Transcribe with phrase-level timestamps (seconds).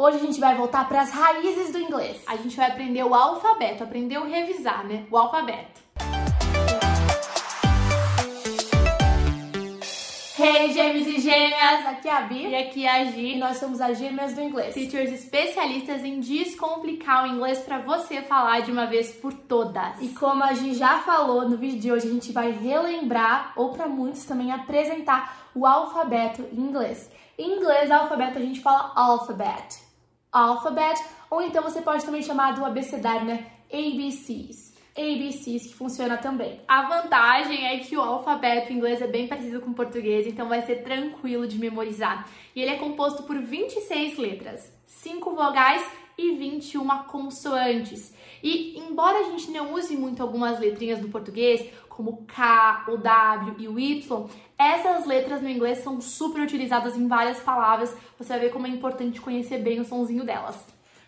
[0.00, 2.22] Hoje a gente vai voltar para as raízes do inglês.
[2.24, 5.04] A gente vai aprender o alfabeto, aprender a revisar, né?
[5.10, 5.80] O alfabeto.
[10.38, 11.84] Hey, gêmeos e gêmeas!
[11.84, 13.34] Aqui é a Bi E aqui é a Gi.
[13.34, 14.72] e nós somos as gêmeas do inglês.
[14.72, 20.00] Teachers especialistas em descomplicar o inglês para você falar de uma vez por todas.
[20.00, 23.72] E como a Gi já falou no vídeo de hoje, a gente vai relembrar, ou
[23.72, 27.10] para muitos também apresentar, o alfabeto em inglês.
[27.36, 29.87] Em inglês, alfabeto a gente fala alphabet.
[30.32, 31.00] Alphabet,
[31.30, 33.46] ou então você pode também chamar do abecedário, né?
[33.72, 34.76] ABCs.
[34.96, 36.60] ABCs que funciona também.
[36.66, 40.62] A vantagem é que o alfabeto inglês é bem parecido com o português, então vai
[40.62, 42.28] ser tranquilo de memorizar.
[42.54, 45.86] E ele é composto por 26 letras, 5 vogais
[46.18, 48.12] e 21 consoantes.
[48.42, 53.54] E embora a gente não use muito algumas letrinhas do português, como K, o W
[53.58, 54.28] e o Y,
[54.58, 57.96] essas letras no inglês são super utilizadas em várias palavras.
[58.18, 60.58] Você vai ver como é importante conhecer bem o sonzinho delas.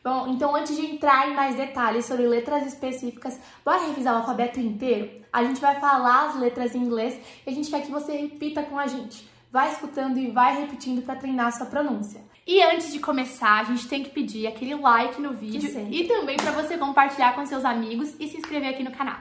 [0.03, 4.59] Bom, então antes de entrar em mais detalhes sobre letras específicas, bora revisar o alfabeto
[4.59, 5.11] inteiro?
[5.31, 8.63] A gente vai falar as letras em inglês e a gente quer que você repita
[8.63, 9.29] com a gente.
[9.53, 12.23] Vai escutando e vai repetindo para treinar a sua pronúncia.
[12.53, 16.37] E antes de começar, a gente tem que pedir aquele like no vídeo e também
[16.37, 19.21] para você compartilhar com seus amigos e se inscrever aqui no canal.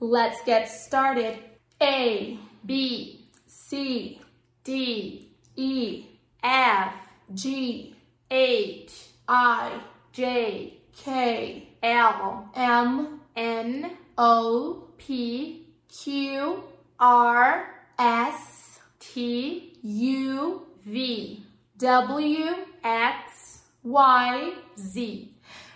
[0.00, 1.38] Let's get started.
[1.78, 4.18] A, B, C,
[4.64, 5.28] D,
[5.58, 6.06] E,
[6.42, 6.94] F,
[7.34, 7.94] G,
[8.30, 16.64] H, I, J, K, L, M, N, O, P, Q,
[16.98, 17.66] R,
[17.98, 21.42] S, T, U, V,
[21.76, 25.28] W, X, Y, Z.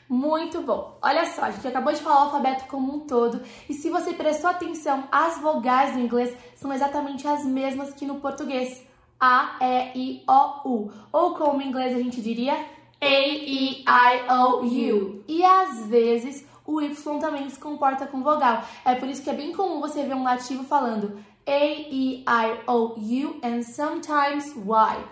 [0.08, 0.98] Muito bom.
[1.00, 4.12] Olha só, a gente acabou de falar o alfabeto como um todo e se você
[4.12, 8.86] prestou atenção, as vogais do inglês são exatamente as mesmas que no português.
[9.18, 10.92] A, E, I, O, U.
[11.10, 15.24] Ou como em inglês a gente diria A, E, I, O, U.
[15.26, 18.62] E às vezes o Y também se comporta com vogal.
[18.84, 22.60] É por isso que é bem comum você ver um nativo falando A, E, I,
[22.66, 25.04] O, U and sometimes Y.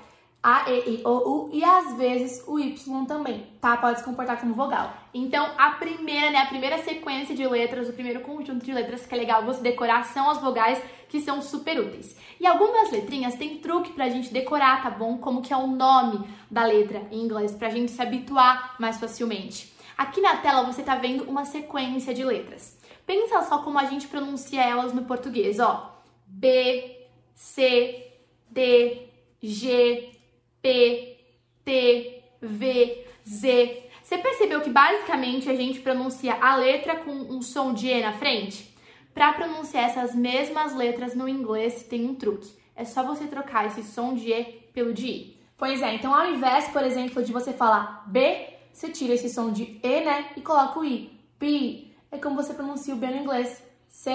[0.43, 3.77] A, E, I, O, U e às vezes o Y também, tá?
[3.77, 4.93] Pode se comportar como vogal.
[5.15, 9.15] Então, a primeira, né, a primeira sequência de letras, o primeiro conjunto de letras que
[9.15, 12.17] é legal você decorar são as vogais, que são super úteis.
[12.41, 15.17] E algumas letrinhas tem truque pra gente decorar, tá bom?
[15.19, 19.73] Como que é o nome da letra em inglês, pra gente se habituar mais facilmente.
[19.97, 22.77] Aqui na tela você tá vendo uma sequência de letras.
[23.07, 26.03] Pensa só como a gente pronuncia elas no português, ó.
[26.27, 28.11] B, C,
[28.51, 29.09] D,
[29.41, 30.13] G,
[30.63, 31.19] P,
[31.65, 33.91] T, V, Z.
[34.03, 38.13] Você percebeu que basicamente a gente pronuncia a letra com um som de E na
[38.13, 38.75] frente?
[39.13, 42.51] Para pronunciar essas mesmas letras no inglês tem um truque.
[42.75, 45.43] É só você trocar esse som de E pelo de I.
[45.57, 49.53] Pois é, então ao invés, por exemplo, de você falar B, você tira esse som
[49.53, 50.31] de E, né?
[50.37, 51.11] E coloca o I.
[51.39, 51.93] B.
[52.11, 53.63] É como você pronuncia o B no inglês.
[53.89, 54.11] C,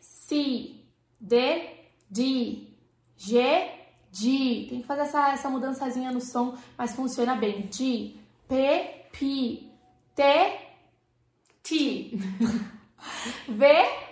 [0.00, 0.76] C.
[1.20, 1.62] D,
[2.10, 2.68] D.
[3.16, 3.77] G,
[4.18, 4.66] G.
[4.68, 7.68] Tem que fazer essa, essa mudançazinha no som, mas funciona bem.
[7.70, 8.14] G,
[8.48, 9.68] P, P.
[10.18, 10.24] T,
[11.62, 12.10] T,
[13.48, 13.66] V,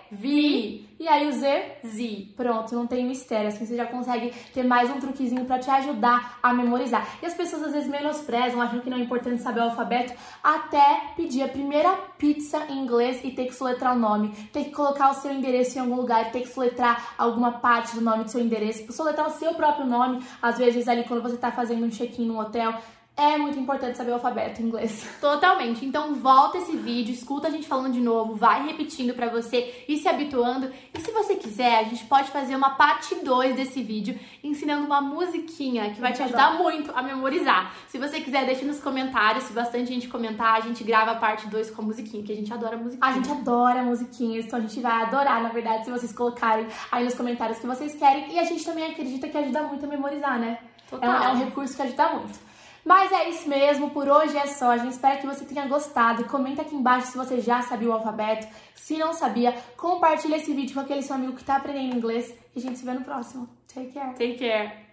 [0.09, 0.86] V.
[1.07, 2.33] E aí o Z, Z.
[2.35, 3.47] Pronto, não tem mistério.
[3.47, 7.07] Assim você já consegue ter mais um truquezinho pra te ajudar a memorizar.
[7.23, 10.11] E as pessoas às vezes menosprezam, acham que não é importante saber o alfabeto,
[10.43, 14.71] até pedir a primeira pizza em inglês e ter que soletrar o nome, ter que
[14.71, 18.29] colocar o seu endereço em algum lugar, ter que soletrar alguma parte do nome do
[18.29, 21.89] seu endereço, soletrar o seu próprio nome, às vezes ali quando você tá fazendo um
[21.89, 22.73] check-in no hotel.
[23.19, 25.03] É muito importante saber o alfabeto inglês.
[25.19, 25.83] Totalmente.
[25.83, 29.97] Então volta esse vídeo, escuta a gente falando de novo, vai repetindo pra você e
[29.97, 30.71] se habituando.
[30.93, 35.01] E se você quiser, a gente pode fazer uma parte 2 desse vídeo ensinando uma
[35.01, 37.73] musiquinha que vai te ajudar muito a memorizar.
[37.87, 41.47] Se você quiser, deixa nos comentários, se bastante gente comentar, a gente grava a parte
[41.47, 43.09] 2 com a musiquinha, que a gente adora musiquinha.
[43.09, 47.03] A gente adora musiquinhas, então a gente vai adorar, na verdade, se vocês colocarem aí
[47.03, 48.31] nos comentários o que vocês querem.
[48.31, 50.59] E a gente também acredita que ajuda muito a memorizar, né?
[50.87, 51.11] Total.
[51.11, 52.47] É um, é um recurso que ajuda muito.
[52.87, 54.71] Mas é isso mesmo, por hoje é só.
[54.71, 56.23] A gente espera que você tenha gostado.
[56.23, 58.47] Comenta aqui embaixo se você já sabia o alfabeto.
[58.75, 62.33] Se não sabia, compartilha esse vídeo com aquele seu amigo que tá aprendendo inglês.
[62.55, 63.49] E a gente se vê no próximo.
[63.67, 64.11] Take care.
[64.13, 64.86] Take care.